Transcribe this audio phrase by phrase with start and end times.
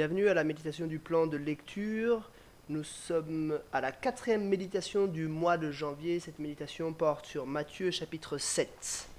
[0.00, 2.30] Bienvenue à la méditation du plan de lecture.
[2.70, 6.20] Nous sommes à la quatrième méditation du mois de janvier.
[6.20, 9.10] Cette méditation porte sur Matthieu chapitre 7.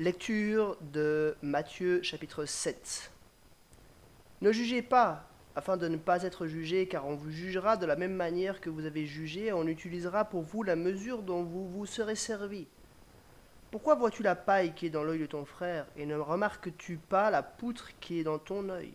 [0.00, 3.12] Lecture de Matthieu chapitre 7.
[4.40, 7.94] Ne jugez pas afin de ne pas être jugé, car on vous jugera de la
[7.94, 11.68] même manière que vous avez jugé, et on utilisera pour vous la mesure dont vous
[11.68, 12.66] vous serez servi.
[13.70, 17.30] Pourquoi vois-tu la paille qui est dans l'œil de ton frère, et ne remarques-tu pas
[17.30, 18.92] la poutre qui est dans ton œil?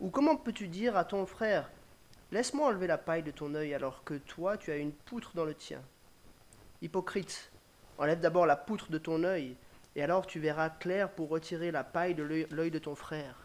[0.00, 1.70] Ou comment peux-tu dire à ton frère
[2.32, 5.44] Laisse-moi enlever la paille de ton œil alors que toi tu as une poutre dans
[5.44, 5.82] le tien?
[6.80, 7.50] Hypocrite,
[7.98, 9.56] enlève d'abord la poutre de ton œil,
[9.94, 13.36] et alors tu verras clair pour retirer la paille de l'œil de ton frère.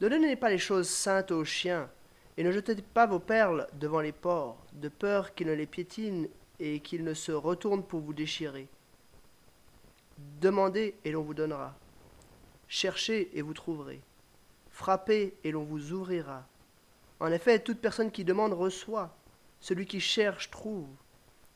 [0.00, 1.90] Ne donnez pas les choses saintes aux chiens,
[2.38, 6.28] et ne jetez pas vos perles devant les porcs, de peur qu'ils ne les piétinent
[6.60, 8.68] et qu'ils ne se retournent pour vous déchirer.
[10.40, 11.74] Demandez et l'on vous donnera.
[12.68, 14.00] Cherchez et vous trouverez.
[14.72, 16.44] Frappez et l'on vous ouvrira.
[17.20, 19.14] En effet, toute personne qui demande reçoit,
[19.60, 20.88] celui qui cherche trouve,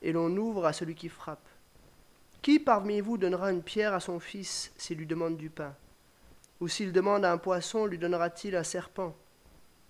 [0.03, 1.49] et l'on ouvre à celui qui frappe.
[2.43, 5.75] Qui parmi vous donnera une pierre à son fils s'il lui demande du pain?
[6.61, 9.17] Ou s'il demande à un poisson, lui donnera-t-il un serpent?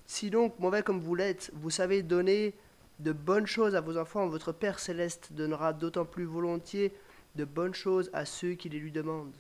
[0.06, 2.54] Si donc, mauvais comme vous l'êtes, vous savez donner
[3.00, 6.94] de bonnes choses à vos enfants, votre Père céleste donnera d'autant plus volontiers
[7.34, 9.36] de bonnes choses à ceux qui les lui demandent.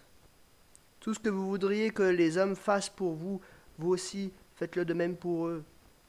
[1.00, 3.40] Tout ce que vous voudriez que les hommes fassent pour vous,
[3.78, 5.64] vous aussi, faites-le de même pour eux,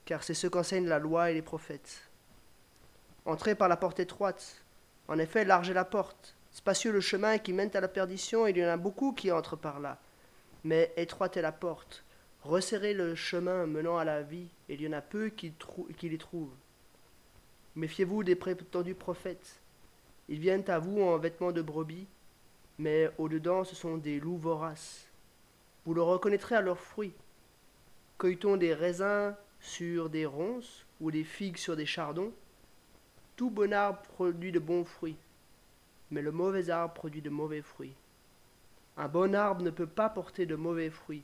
[0.05, 2.09] car c'est ce qu'enseignent la loi et les prophètes.
[3.25, 4.63] Entrez par la porte étroite.
[5.07, 8.57] En effet, large est la porte, spacieux le chemin qui mène à la perdition, il
[8.57, 9.99] y en a beaucoup qui entrent par là.
[10.63, 12.03] Mais étroite est la porte,
[12.43, 15.53] resserrez le chemin menant à la vie, et il y en a peu qui,
[15.97, 16.55] qui les trouvent.
[17.75, 19.59] Méfiez-vous des prétendus prophètes.
[20.29, 22.07] Ils viennent à vous en vêtements de brebis,
[22.79, 25.05] mais au-dedans ce sont des loups voraces.
[25.85, 27.13] Vous le reconnaîtrez à leurs fruits.
[28.17, 32.33] Cueille-t-on des raisins sur des ronces ou des figues sur des chardons?
[33.35, 35.17] Tout bon arbre produit de bons fruits,
[36.09, 37.93] mais le mauvais arbre produit de mauvais fruits.
[38.97, 41.21] Un bon arbre ne peut pas porter de mauvais fruits,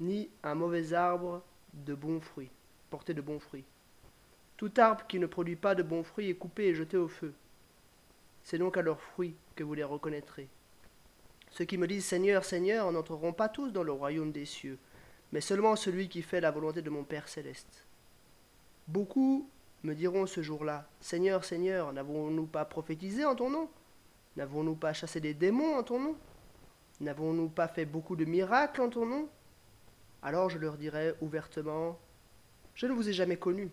[0.00, 1.42] ni un mauvais arbre
[1.74, 2.50] de bons fruits,
[2.88, 3.66] porter de bons fruits.
[4.56, 7.34] Tout arbre qui ne produit pas de bons fruits est coupé et jeté au feu.
[8.44, 10.48] C'est donc à leurs fruits que vous les reconnaîtrez.
[11.50, 14.78] Ceux qui me disent Seigneur, Seigneur n'entreront pas tous dans le royaume des cieux,
[15.32, 17.86] mais seulement celui qui fait la volonté de mon Père céleste.
[18.88, 19.48] Beaucoup
[19.82, 23.68] me diront ce jour-là, Seigneur, Seigneur, n'avons-nous pas prophétisé en ton nom?
[24.36, 26.16] N'avons-nous pas chassé des démons en ton nom?
[27.00, 29.28] N'avons-nous pas fait beaucoup de miracles en ton nom?
[30.22, 31.98] Alors je leur dirai ouvertement,
[32.74, 33.70] Je ne vous ai jamais connu.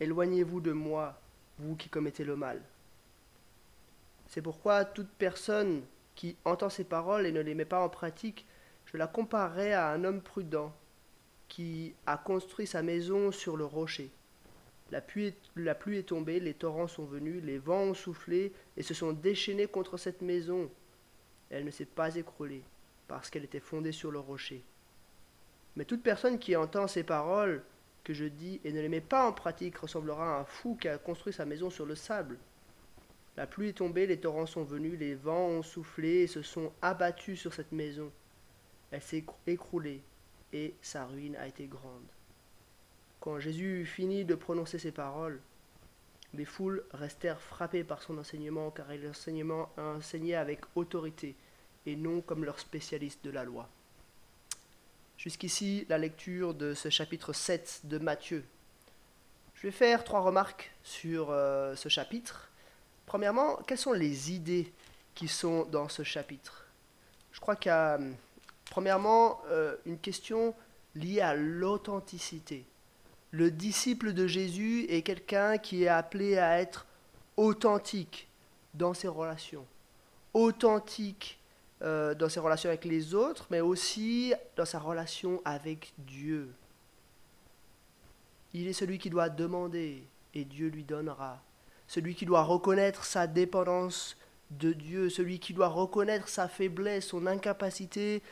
[0.00, 1.20] Éloignez-vous de moi,
[1.58, 2.62] vous qui commettez le mal.
[4.28, 5.82] C'est pourquoi toute personne
[6.14, 8.46] qui entend ces paroles et ne les met pas en pratique
[8.92, 10.74] je la comparerais à un homme prudent
[11.46, 14.10] qui a construit sa maison sur le rocher.
[14.90, 18.52] La pluie, est, la pluie, est, tombée, les torrents sont venus, les vents ont soufflé
[18.78, 20.70] et se sont déchaînés contre cette maison.
[21.50, 22.62] Elle ne s'est pas écroulée
[23.08, 24.64] parce qu'elle était fondée sur le rocher.
[25.76, 27.62] Mais toute personne qui entend ces paroles
[28.04, 30.88] que je dis et ne les met pas en pratique ressemblera à un fou qui
[30.88, 32.38] a construit sa maison sur le sable.
[33.36, 36.72] La pluie est tombée, les torrents sont venus, les vents ont soufflé et se sont
[36.80, 38.10] abattus sur cette maison
[38.90, 40.02] elle s'est écroulée
[40.52, 42.06] et sa ruine a été grande.
[43.20, 45.40] Quand Jésus eut fini de prononcer ces paroles,
[46.34, 49.10] les foules restèrent frappées par son enseignement, car il
[49.78, 51.34] enseignait avec autorité
[51.86, 53.68] et non comme leur spécialiste de la loi.
[55.16, 58.44] Jusqu'ici, la lecture de ce chapitre 7 de Matthieu.
[59.54, 62.50] Je vais faire trois remarques sur euh, ce chapitre.
[63.06, 64.72] Premièrement, quelles sont les idées
[65.14, 66.66] qui sont dans ce chapitre?
[67.32, 67.98] Je crois qu'il y a
[68.70, 70.54] Premièrement, euh, une question
[70.94, 72.64] liée à l'authenticité.
[73.30, 76.86] Le disciple de Jésus est quelqu'un qui est appelé à être
[77.36, 78.28] authentique
[78.74, 79.66] dans ses relations,
[80.34, 81.38] authentique
[81.82, 86.50] euh, dans ses relations avec les autres, mais aussi dans sa relation avec Dieu.
[88.54, 90.02] Il est celui qui doit demander
[90.34, 91.42] et Dieu lui donnera.
[91.86, 94.16] Celui qui doit reconnaître sa dépendance
[94.50, 98.22] de Dieu, celui qui doit reconnaître sa faiblesse, son incapacité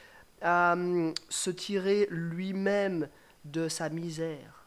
[0.42, 3.08] à hum, se tirer lui-même
[3.44, 4.66] de sa misère.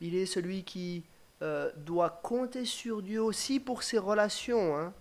[0.00, 1.04] Il est celui qui
[1.42, 4.76] euh, doit compter sur Dieu aussi pour ses relations.
[4.76, 4.92] Hein.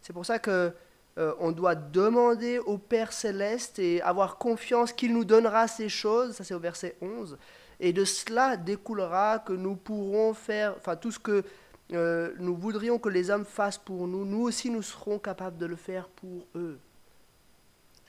[0.00, 0.72] C'est pour ça que
[1.18, 6.34] euh, on doit demander au Père céleste et avoir confiance qu'il nous donnera ces choses.
[6.34, 7.38] Ça c'est au verset 11.
[7.80, 11.44] Et de cela découlera que nous pourrons faire, enfin tout ce que
[11.92, 15.66] euh, nous voudrions que les hommes fassent pour nous, nous aussi nous serons capables de
[15.66, 16.78] le faire pour eux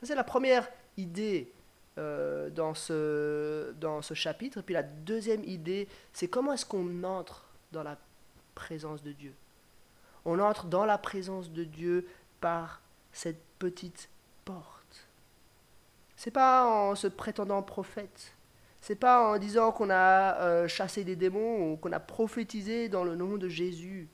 [0.03, 0.67] c'est la première
[0.97, 1.51] idée
[1.97, 4.59] euh, dans, ce, dans ce chapitre.
[4.59, 7.97] Et puis la deuxième idée, c'est comment est-ce qu'on entre dans la
[8.55, 9.33] présence de Dieu?
[10.25, 12.07] On entre dans la présence de Dieu
[12.39, 12.81] par
[13.11, 14.09] cette petite
[14.45, 15.07] porte.
[16.15, 18.33] C'est pas en se prétendant prophète.
[18.79, 23.03] C'est pas en disant qu'on a euh, chassé des démons ou qu'on a prophétisé dans
[23.03, 24.07] le nom de Jésus.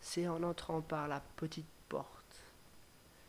[0.00, 1.71] C'est en entrant par la petite porte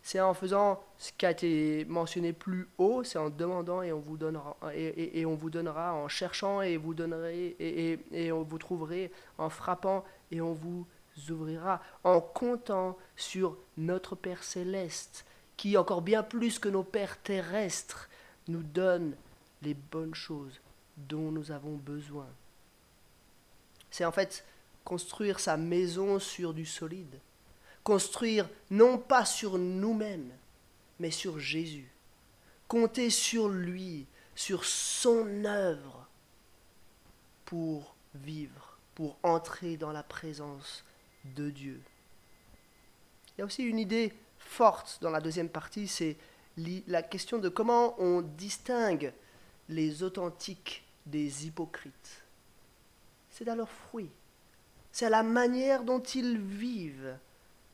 [0.04, 4.00] c'est en faisant ce qui a été mentionné plus haut, c'est en demandant et on
[4.00, 8.58] vous donnera, et, on vous donnera, en cherchant et vous donnerez, et, et, on vous
[8.58, 10.86] trouverez, en frappant et on vous
[11.30, 18.10] ouvrira, en comptant sur notre Père céleste, qui encore bien plus que nos pères terrestres
[18.50, 19.16] nous donne
[19.62, 20.60] les bonnes choses
[20.98, 22.28] dont nous avons besoin.
[23.90, 24.44] C'est en fait
[24.84, 27.20] construire sa maison sur du solide
[27.84, 30.32] construire non pas sur nous-mêmes,
[31.00, 31.90] mais sur Jésus.
[32.68, 36.08] Compter sur lui, sur son œuvre
[37.46, 40.84] pour vivre, pour entrer dans la présence
[41.36, 41.82] de Dieu.
[43.36, 46.18] Il y a aussi une idée forte dans la deuxième partie, c'est
[46.88, 49.14] la question de comment on distingue
[49.70, 52.24] les authentiques des hypocrites.
[53.30, 54.12] C'est à leurs fruits,
[54.92, 57.18] c'est à la manière dont ils vivent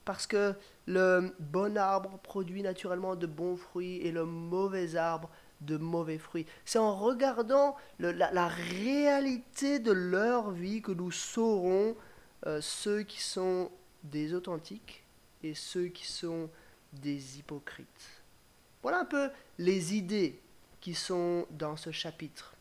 [0.06, 0.54] parce que
[0.86, 5.30] le bon arbre produit naturellement de bons fruits et le mauvais arbre
[5.62, 6.46] de mauvais fruits.
[6.66, 11.96] C'est en regardant la, réalité de leur vie que nous saurons
[12.46, 13.70] euh, ceux qui sont
[14.04, 15.04] des authentiques
[15.44, 16.50] et ceux qui sont
[16.94, 18.22] des hypocrites.
[18.82, 20.40] Voilà un peu les idées
[20.80, 22.56] qui sont dans ce chapitre.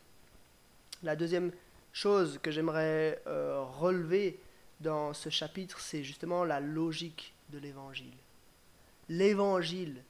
[1.03, 1.51] La deuxième
[1.93, 4.39] chose que j'aimerais euh, relever
[4.79, 8.13] dans ce chapitre, c'est justement la logique de l'évangile.
[9.09, 10.03] L'évangile,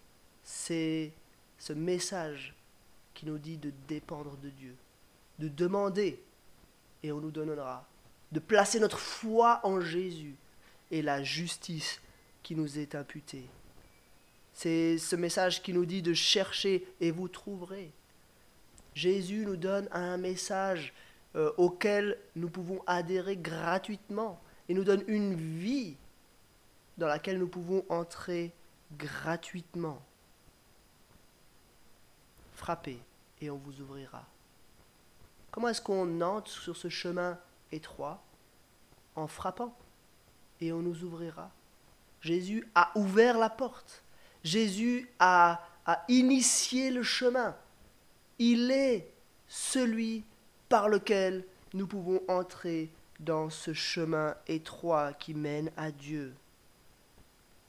[0.44, 1.12] c'est
[1.58, 2.54] ce message
[3.14, 4.76] qui nous dit de dépendre de Dieu,
[5.40, 6.22] de demander
[7.04, 7.88] et on nous donnera,
[8.32, 10.36] de placer notre foi en Jésus
[10.92, 12.02] et la justice
[12.44, 13.46] qui nous est imputée.
[14.54, 17.92] C'est ce message qui nous dit de chercher et vous trouverez.
[18.94, 20.94] Jésus nous donne un message
[21.36, 24.42] euh, auquel nous pouvons adhérer gratuitement.
[24.70, 25.96] Il nous donne une vie
[26.98, 28.54] dans laquelle nous pouvons entrer
[28.98, 30.00] gratuitement.
[32.54, 33.00] Frappez
[33.42, 34.24] et on vous ouvrira.
[35.50, 37.40] Comment est-ce qu'on entre sur ce chemin
[37.72, 38.22] étroit
[39.16, 39.76] En frappant
[40.62, 41.50] et on nous ouvrira.
[42.22, 44.04] Jésus a ouvert la porte.
[44.44, 47.56] Jésus a, a initié le chemin.
[48.38, 49.10] Il est
[49.48, 50.24] celui
[50.68, 51.44] par lequel
[51.74, 56.34] nous pouvons entrer dans ce chemin étroit qui mène à Dieu.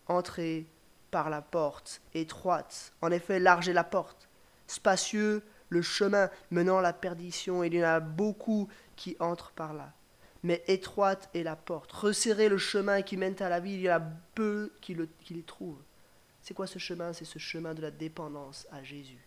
[0.06, 0.66] Entrez
[1.10, 2.92] par la porte étroite.
[3.02, 4.28] En effet, large est la porte,
[4.66, 9.72] spacieux le chemin menant à la perdition, il y en a beaucoup qui entrent par
[9.72, 9.92] là.
[10.42, 11.92] Mais étroite est la porte.
[11.92, 14.02] Resserrez le chemin qui mène à la vie, il y en a
[14.34, 15.80] peu qui, le, qui les trouvent.
[16.42, 17.12] C'est quoi ce chemin?
[17.12, 19.22] C'est ce chemin de la dépendance à Jésus.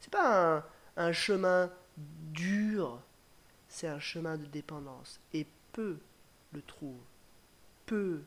[0.00, 0.64] C'est pas un,
[0.96, 3.00] un chemin dur,
[3.74, 5.18] c'est un chemin de dépendance.
[5.32, 5.98] Et peu
[6.52, 6.94] le trouvent.
[7.86, 8.22] Peu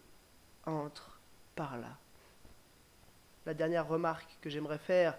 [0.65, 1.21] entrent
[1.55, 1.97] par là.
[3.45, 5.17] La dernière remarque que j'aimerais faire,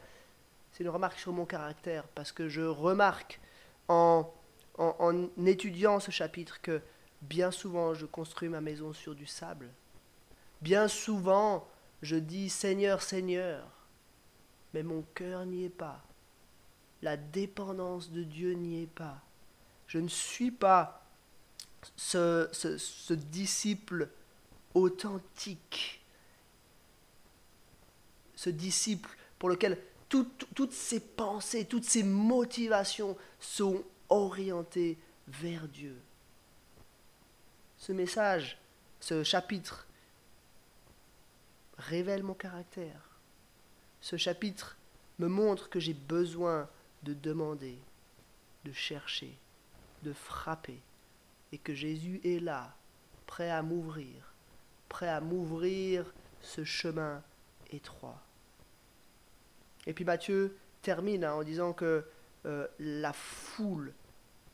[0.70, 3.40] c'est une remarque sur mon caractère, parce que je remarque
[3.88, 4.30] en,
[4.76, 6.82] en, étudiant ce chapitre que
[7.22, 9.70] bien souvent je construis ma maison sur du sable.
[10.60, 11.66] Bien souvent
[12.02, 13.64] je dis Seigneur, Seigneur,
[14.74, 16.02] mais mon cœur n'y est pas.
[17.00, 19.22] La dépendance de Dieu n'y est pas.
[19.88, 21.04] Je ne suis pas
[21.96, 24.08] ce, disciple
[24.74, 25.98] authentique
[28.38, 29.76] ce disciple pour lequel
[30.08, 36.00] toutes ses pensées, toutes ses motivations sont orientées vers Dieu.
[37.78, 38.58] Ce message,
[39.00, 39.88] ce chapitre
[41.78, 43.00] révèle mon caractère.
[44.00, 44.76] Ce chapitre
[45.18, 46.68] me montre que j'ai besoin
[47.02, 47.76] de demander,
[48.64, 49.36] de chercher,
[50.02, 50.80] de frapper,
[51.52, 52.74] et que Jésus est là,
[53.26, 54.32] prêt à m'ouvrir,
[54.88, 56.04] prêt à m'ouvrir
[56.40, 57.22] ce chemin
[57.70, 58.20] étroit.
[59.86, 62.04] Et puis Matthieu termine hein, en disant que
[62.46, 63.92] euh, la foule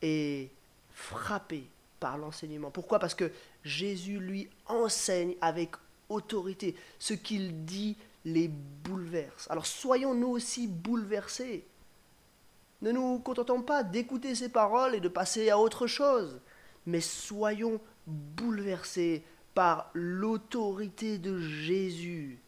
[0.01, 0.49] est
[0.93, 1.67] frappée
[1.99, 2.71] par l'enseignement.
[2.71, 2.99] Pourquoi?
[2.99, 3.31] Parce que
[3.63, 5.71] Jésus lui enseigne avec
[6.09, 6.75] autorité.
[6.99, 9.47] Ce qu'il dit les bouleverse.
[9.49, 11.65] Alors soyons nous aussi bouleversés.
[12.81, 16.39] Ne nous contentons pas d'écouter ces paroles et de passer à autre chose,
[16.85, 22.39] mais soyons bouleversés par l'autorité de Jésus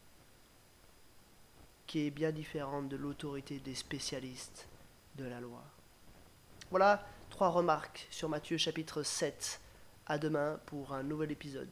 [1.88, 4.67] qui est bien différente de l'autorité des spécialistes
[5.15, 5.63] de la loi.
[6.69, 9.62] Voilà trois remarques sur Matthieu chapitre 7.
[10.05, 11.69] À demain pour un nouvel épisode.